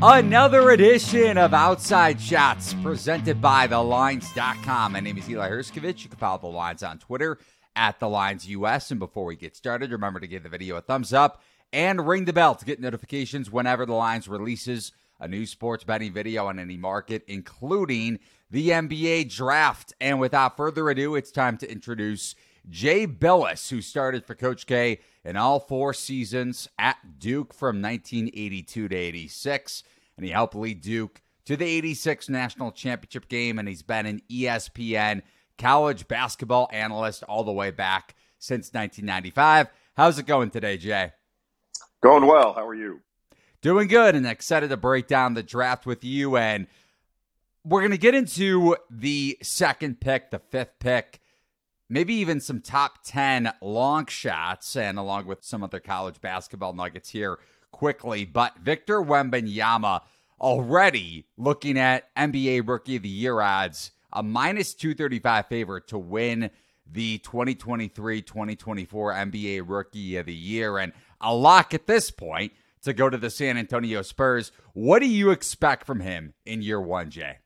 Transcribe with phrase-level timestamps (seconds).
[0.00, 4.92] Another edition of Outside Shots presented by TheLines.com.
[4.92, 6.04] My name is Eli Hershkovich.
[6.04, 7.40] You can follow The Lines on Twitter
[7.74, 8.92] at The Lines US.
[8.92, 11.42] And before we get started, remember to give the video a thumbs up
[11.72, 16.12] and ring the bell to get notifications whenever The Lines releases a new sports betting
[16.12, 18.20] video on any market, including
[18.52, 19.94] the NBA draft.
[20.00, 22.36] And without further ado, it's time to introduce
[22.68, 28.88] Jay Bilas, who started for Coach K in all four seasons at Duke from 1982
[28.88, 29.82] to 86.
[30.16, 33.58] And he helped lead Duke to the 86 national championship game.
[33.58, 35.22] And he's been an ESPN
[35.56, 39.68] college basketball analyst all the way back since 1995.
[39.96, 41.12] How's it going today, Jay?
[42.02, 42.52] Going well.
[42.52, 43.00] How are you?
[43.60, 46.36] Doing good and excited to break down the draft with you.
[46.36, 46.66] And
[47.64, 51.20] we're going to get into the second pick, the fifth pick
[51.88, 57.10] maybe even some top 10 long shots, and along with some other college basketball nuggets
[57.10, 57.38] here
[57.70, 58.24] quickly.
[58.24, 60.02] But Victor Wembanyama
[60.40, 66.50] already looking at NBA Rookie of the Year odds, a minus 235 favorite to win
[66.90, 72.92] the 2023 2024 NBA Rookie of the Year, and a lock at this point to
[72.92, 74.52] go to the San Antonio Spurs.
[74.72, 77.38] What do you expect from him in year one, Jay?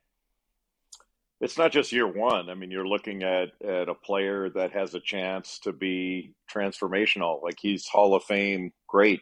[1.43, 2.49] It's not just year one.
[2.49, 7.43] I mean, you're looking at at a player that has a chance to be transformational.
[7.43, 9.21] Like he's Hall of Fame great.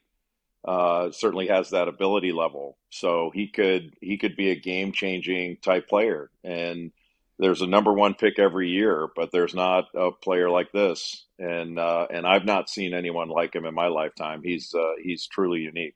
[0.63, 2.77] Uh, certainly has that ability level.
[2.91, 6.29] So he could he could be a game changing type player.
[6.43, 6.91] And
[7.39, 11.25] there's a number one pick every year, but there's not a player like this.
[11.39, 14.43] And uh, and I've not seen anyone like him in my lifetime.
[14.43, 15.95] He's uh, he's truly unique.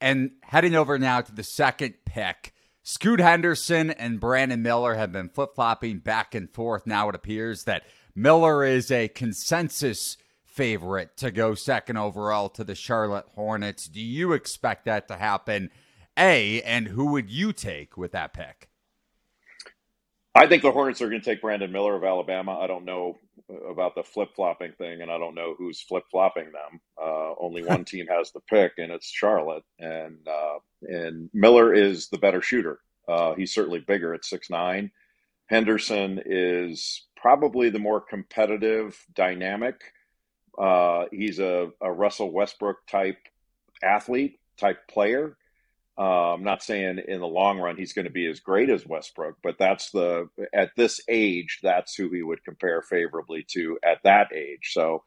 [0.00, 2.54] And heading over now to the second pick.
[2.82, 6.86] Scoot Henderson and Brandon Miller have been flip flopping back and forth.
[6.86, 12.74] Now it appears that Miller is a consensus favorite to go second overall to the
[12.74, 13.86] Charlotte Hornets.
[13.86, 15.70] Do you expect that to happen?
[16.18, 18.68] A, and who would you take with that pick?
[20.34, 22.58] I think the Hornets are going to take Brandon Miller of Alabama.
[22.58, 23.18] I don't know
[23.68, 26.80] about the flip flopping thing, and I don't know who's flip flopping them.
[27.00, 29.64] Uh, only one team has the pick, and it's Charlotte.
[29.78, 32.80] And uh, and Miller is the better shooter.
[33.08, 34.90] Uh, he's certainly bigger at six nine.
[35.46, 39.80] Henderson is probably the more competitive, dynamic.
[40.56, 43.18] Uh, he's a, a Russell Westbrook type
[43.82, 45.36] athlete, type player.
[46.00, 48.86] Uh, I'm not saying in the long run he's going to be as great as
[48.86, 53.98] Westbrook, but that's the at this age that's who he would compare favorably to at
[54.04, 54.70] that age.
[54.72, 55.04] So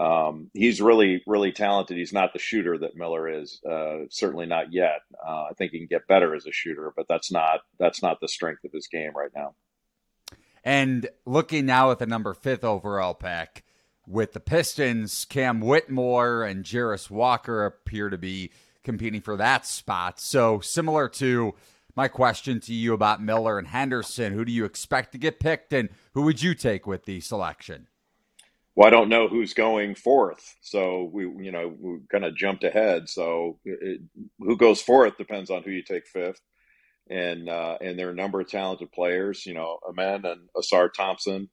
[0.00, 1.98] um, he's really, really talented.
[1.98, 3.60] He's not the shooter that Miller is.
[3.68, 5.00] Uh, certainly not yet.
[5.22, 8.18] Uh, I think he can get better as a shooter, but that's not that's not
[8.20, 9.54] the strength of his game right now.
[10.64, 13.62] And looking now at the number fifth overall pick
[14.06, 18.52] with the Pistons, Cam Whitmore and Jarace Walker appear to be
[18.84, 20.20] competing for that spot.
[20.20, 21.54] So similar to
[21.96, 25.72] my question to you about Miller and Henderson, who do you expect to get picked,
[25.72, 27.88] and who would you take with the selection?
[28.80, 30.56] well, I don't know who's going fourth.
[30.62, 33.08] So we, you know, we kind of jumped ahead.
[33.08, 34.00] So it,
[34.38, 36.40] who goes fourth depends on who you take fifth.
[37.10, 40.92] And, uh, and there are a number of talented players, you know, Amen and Ausar
[40.92, 41.50] Thompson.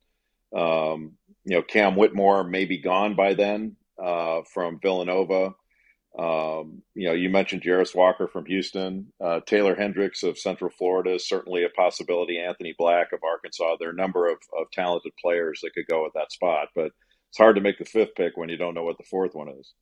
[0.56, 5.54] Um, you know, Cam Whitmore may be gone by then uh, from Villanova.
[6.18, 9.14] Um, you know, you mentioned Jarace Walker from Houston.
[9.24, 12.40] Uh, Taylor Hendricks of Central Florida is certainly a possibility.
[12.40, 13.76] Anthony Black of Arkansas.
[13.80, 16.70] There are a number of, of talented players that could go at that spot.
[16.76, 16.92] But
[17.30, 19.50] it's hard to make the fifth pick when you don't know what the fourth one
[19.50, 19.74] is.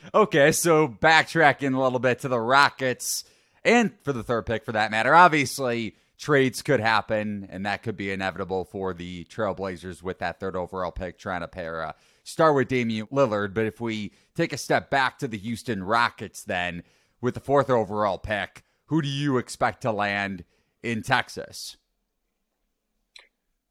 [0.14, 3.24] okay, so backtracking a little bit to the Rockets
[3.64, 5.14] and for the third pick for that matter.
[5.14, 10.56] Obviously, trades could happen, and that could be inevitable for the Trailblazers with that third
[10.56, 13.54] overall pick trying to pair a star with Damian Lillard.
[13.54, 16.82] But if we take a step back to the Houston Rockets, then
[17.20, 20.44] with the fourth overall pick, who do you expect to land
[20.82, 21.76] in Texas?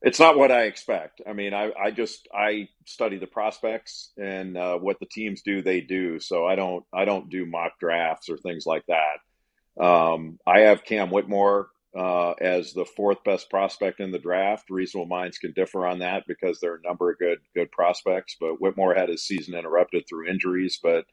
[0.01, 1.21] It's not what I expect.
[1.27, 5.61] I mean, I, I just I study the prospects and uh, what the teams do,
[5.61, 6.19] they do.
[6.19, 9.83] So I don't I don't do mock drafts or things like that.
[9.83, 14.69] Um, I have Cam Whitmore uh, as the fourth best prospect in the draft.
[14.69, 18.35] Reasonable minds can differ on that because there are a number of good good prospects.
[18.39, 21.05] But Whitmore had his season interrupted through injuries, but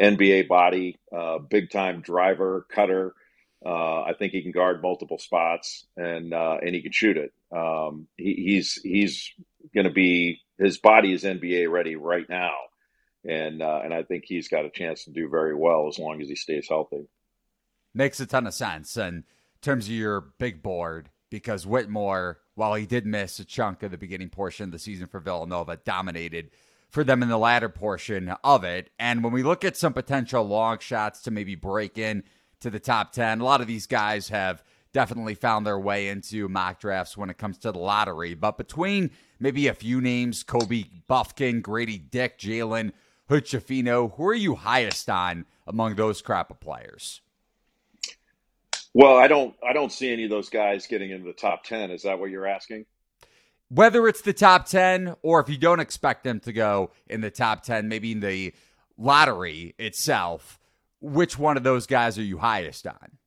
[0.00, 3.14] NBA body, uh, big time driver, cutter.
[3.64, 7.32] Uh, I think he can guard multiple spots and uh, and he can shoot it.
[7.54, 9.30] Um, he, he's he's
[9.74, 12.54] going to be his body is NBA ready right now,
[13.28, 16.20] and uh, and I think he's got a chance to do very well as long
[16.22, 17.06] as he stays healthy.
[17.94, 18.96] Makes a ton of sense.
[18.96, 19.24] And
[19.62, 23.98] terms of your big board, because Whitmore, while he did miss a chunk of the
[23.98, 26.50] beginning portion of the season for Villanova, dominated
[26.90, 28.90] for them in the latter portion of it.
[28.98, 32.24] And when we look at some potential long shots to maybe break in
[32.62, 33.40] to the top 10.
[33.40, 37.38] A lot of these guys have definitely found their way into mock drafts when it
[37.38, 38.34] comes to the lottery.
[38.34, 42.92] But between maybe a few names, Kobe Bufkin, Grady Dick, Jalen
[43.28, 47.20] Hood-Schifino, who are you highest on among those crop of players?
[48.94, 51.90] Well, I don't I don't see any of those guys getting into the top 10.
[51.90, 52.86] Is that what you're asking?
[53.68, 57.30] Whether it's the top 10 or if you don't expect them to go in the
[57.30, 58.52] top 10, maybe in the
[58.98, 60.58] lottery itself,
[61.00, 63.18] which one of those guys are you highest on?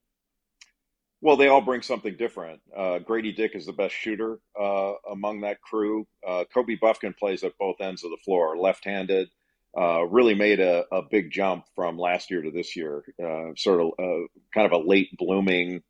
[1.22, 2.62] Well, they all bring something different.
[2.76, 6.06] Uh, Grady Dick is the best shooter uh, among that crew.
[6.26, 9.30] Uh, Kobe Bufkin plays at both ends of the floor, left handed.
[9.78, 13.04] Uh, really made a, a, big jump from last year to this year.
[13.22, 15.84] Uh, sort of uh, kind of a late blooming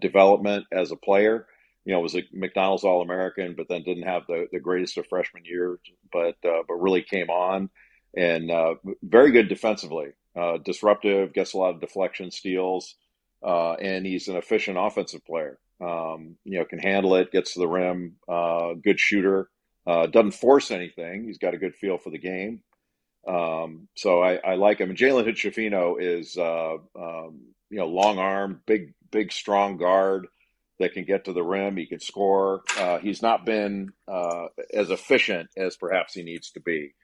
[0.00, 1.46] development as a player.
[1.84, 5.08] You know, was a McDonald's All American, but then didn't have the, the greatest of
[5.08, 5.80] freshman years,
[6.12, 7.70] but but really came on
[8.16, 8.52] and
[9.02, 10.12] very good defensively.
[10.64, 12.94] disruptive, gets a lot of deflection steals
[13.44, 15.58] uh, and he's an efficient offensive player.
[15.80, 19.50] Um, you know, can handle it, gets to the rim, uh, good shooter,
[19.86, 21.24] uh, doesn't force anything.
[21.24, 22.62] He's got a good feel for the game.
[23.26, 24.94] Um, so I, I, like him.
[24.94, 27.40] Jalen Hood-Schifino is, uh, um,
[27.70, 30.26] you know, long arm, big, big, strong guard
[30.78, 31.76] that can get to the rim.
[31.76, 32.62] He can score.
[32.78, 36.94] Uh, he's not been uh, as efficient as perhaps he needs to be.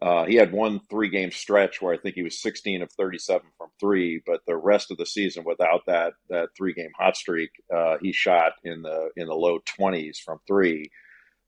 [0.00, 3.46] Uh, he had one three game stretch where I think he was 16 of 37
[3.56, 7.50] from three, but the rest of the season without that that three game hot streak,
[7.74, 10.90] uh, he shot in the in the low 20s from three.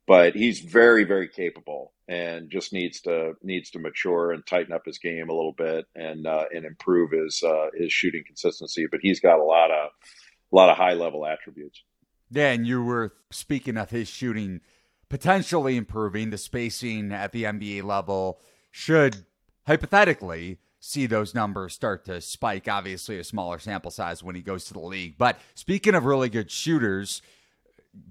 [0.08, 4.86] But he's very very capable and just needs to needs to mature and tighten up
[4.86, 8.86] his game a little bit and uh, and improve his uh, his shooting consistency.
[8.90, 9.90] But he's got a lot of
[10.50, 11.82] a lot of high level attributes.
[12.34, 14.62] And you were speaking of his shooting
[15.08, 16.30] potentially improving.
[16.30, 18.40] The spacing at the NBA level
[18.70, 19.26] should
[19.66, 22.68] hypothetically see those numbers start to spike.
[22.68, 25.16] Obviously, a smaller sample size when he goes to the league.
[25.18, 27.22] But speaking of really good shooters,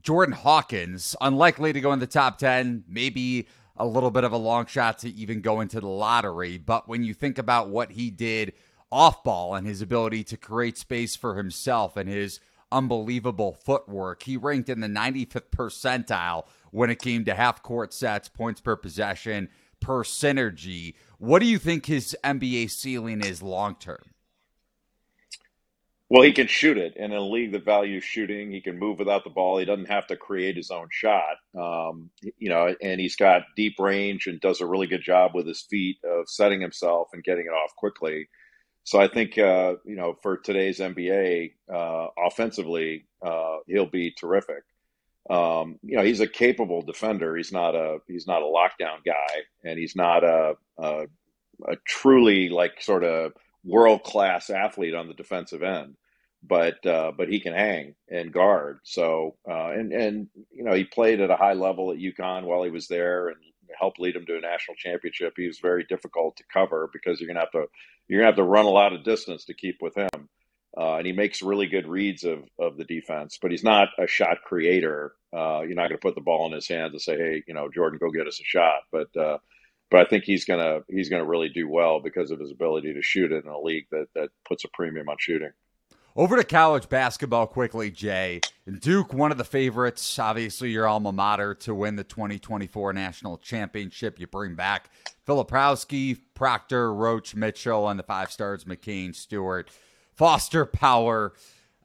[0.02, 4.38] Jordan Hawkins, unlikely to go in the top 10, maybe a little bit of a
[4.38, 6.58] long shot to even go into the lottery.
[6.58, 8.54] But when you think about what he did
[8.92, 12.40] off ball and his ability to create space for himself and his
[12.72, 18.28] unbelievable footwork, he ranked in the 95th percentile when it came to half court sets,
[18.28, 19.50] points per possession,
[19.80, 20.96] per synergy.
[21.20, 24.04] What do you think his NBA ceiling is long term?
[26.10, 28.52] Well, he can shoot it and in a league that values shooting.
[28.52, 29.58] He can move without the ball.
[29.58, 32.74] He doesn't have to create his own shot, um, you know.
[32.82, 36.30] And he's got deep range and does a really good job with his feet of
[36.30, 38.30] setting himself and getting it off quickly.
[38.86, 44.64] So I think uh, you know for today's NBA, uh, offensively, uh, he'll be terrific.
[45.30, 47.36] Um, you know, he's a capable defender.
[47.36, 51.08] He's not a he's not a lockdown guy, and he's not a a,
[51.68, 53.34] a truly like sort of
[53.64, 55.96] world class athlete on the defensive end.
[56.44, 58.80] But uh, but he can hang and guard.
[58.84, 62.64] So uh, and and you know he played at a high level at UConn while
[62.64, 63.38] he was there and
[63.78, 65.34] helped lead him to a national championship.
[65.36, 67.66] He was very difficult to cover because you're gonna have to
[68.08, 70.30] you're gonna have to run a lot of distance to keep with him.
[70.78, 74.06] Uh, and he makes really good reads of, of the defense, but he's not a
[74.06, 75.14] shot creator.
[75.34, 77.56] Uh, you're not going to put the ball in his hands and say, "Hey, you
[77.56, 79.40] know, Jordan, go get us a shot." But uh,
[79.90, 83.02] but I think he's gonna he's gonna really do well because of his ability to
[83.02, 85.52] shoot in a league that that puts a premium on shooting.
[86.16, 88.42] Over to college basketball quickly, Jay.
[88.80, 94.20] Duke, one of the favorites, obviously your alma mater to win the 2024 national championship.
[94.20, 94.90] You bring back
[95.28, 99.70] Filipowski, Proctor, Roach, Mitchell, and the five stars McCain, Stewart.
[100.16, 101.34] Foster Power.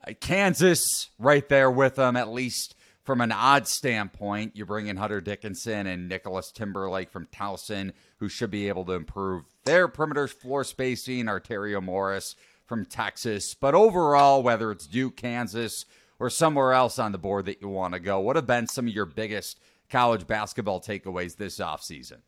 [0.06, 4.56] Uh, Kansas right there with them, at least from an odd standpoint.
[4.56, 8.92] You bring in Hunter Dickinson and Nicholas Timberlake from Towson, who should be able to
[8.92, 11.26] improve their perimeter floor spacing.
[11.26, 13.54] Arterio Morris from Texas.
[13.54, 15.84] But overall, whether it's Duke, Kansas,
[16.18, 18.86] or somewhere else on the board that you want to go, what have been some
[18.86, 19.58] of your biggest
[19.90, 22.18] college basketball takeaways this offseason?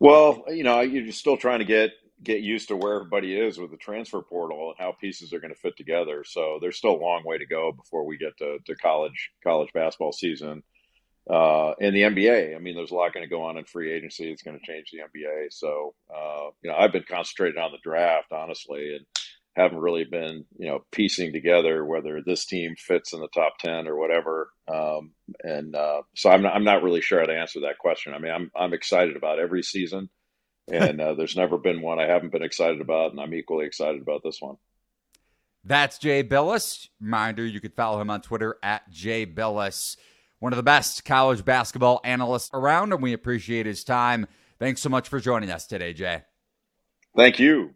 [0.00, 1.92] Well, you know, you're still trying to get
[2.24, 5.52] get used to where everybody is with the transfer portal and how pieces are going
[5.52, 6.24] to fit together.
[6.26, 9.72] So there's still a long way to go before we get to, to college college
[9.72, 10.62] basketball season.
[11.28, 13.92] Uh, and the NBA, I mean, there's a lot going to go on in free
[13.92, 14.30] agency.
[14.30, 15.46] It's going to change the NBA.
[15.50, 19.06] So, uh, you know, I've been concentrated on the draft, honestly, and
[19.56, 23.86] haven't really been, you know, piecing together whether this team fits in the top 10
[23.86, 24.50] or whatever.
[24.68, 25.12] Um,
[25.42, 28.12] and uh, so I'm not, I'm not really sure how to answer that question.
[28.12, 30.10] I mean, I'm, I'm excited about every season
[30.70, 34.00] and uh, there's never been one I haven't been excited about, and I'm equally excited
[34.00, 34.56] about this one.
[35.64, 36.88] That's Jay Bilas.
[37.00, 39.96] Reminder, you could follow him on Twitter at Jay Bilas,
[40.38, 44.26] one of the best college basketball analysts around, and we appreciate his time.
[44.58, 46.22] Thanks so much for joining us today, Jay.
[47.16, 47.74] Thank you.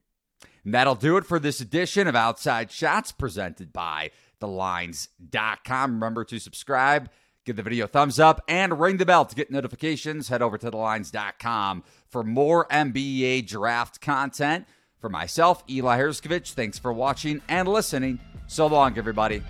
[0.64, 5.94] And that'll do it for this edition of Outside Shots presented by thelines.com.
[5.94, 7.08] Remember to subscribe,
[7.48, 10.28] give the video a thumbs up, and ring the bell to get notifications.
[10.28, 14.66] Head over to thelines.com for more NBA draft content.
[15.00, 18.20] For myself, Eli Hershkovich, thanks for watching and listening.
[18.46, 19.42] So long, everybody.